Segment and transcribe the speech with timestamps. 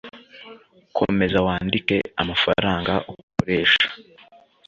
[0.97, 3.85] Komeza wandike amafaranga ukoresha.